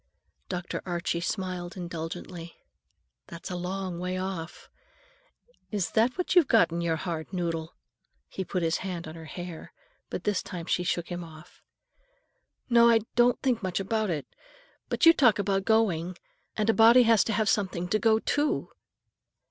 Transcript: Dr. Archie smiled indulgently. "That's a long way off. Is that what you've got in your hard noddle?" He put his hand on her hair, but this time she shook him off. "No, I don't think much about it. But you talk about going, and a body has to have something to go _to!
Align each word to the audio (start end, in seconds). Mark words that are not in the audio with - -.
Dr. 0.49 0.81
Archie 0.83 1.21
smiled 1.21 1.77
indulgently. 1.77 2.55
"That's 3.27 3.51
a 3.51 3.55
long 3.55 3.99
way 3.99 4.17
off. 4.17 4.67
Is 5.69 5.91
that 5.91 6.17
what 6.17 6.33
you've 6.33 6.47
got 6.47 6.71
in 6.71 6.81
your 6.81 6.95
hard 6.95 7.31
noddle?" 7.31 7.75
He 8.27 8.43
put 8.43 8.63
his 8.63 8.77
hand 8.77 9.07
on 9.07 9.13
her 9.13 9.25
hair, 9.25 9.71
but 10.09 10.23
this 10.23 10.41
time 10.41 10.65
she 10.65 10.83
shook 10.83 11.09
him 11.09 11.23
off. 11.23 11.61
"No, 12.67 12.89
I 12.89 13.01
don't 13.15 13.39
think 13.43 13.61
much 13.61 13.79
about 13.79 14.09
it. 14.09 14.25
But 14.89 15.05
you 15.05 15.13
talk 15.13 15.37
about 15.37 15.65
going, 15.65 16.17
and 16.57 16.67
a 16.67 16.73
body 16.73 17.03
has 17.03 17.23
to 17.25 17.33
have 17.33 17.47
something 17.47 17.87
to 17.89 17.99
go 17.99 18.17
_to! 18.17 18.69